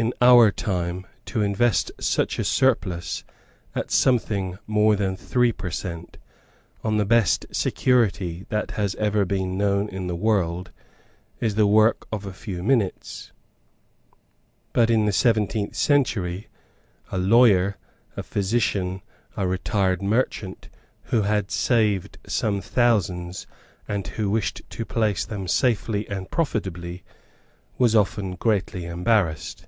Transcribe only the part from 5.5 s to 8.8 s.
per cent., on the best security that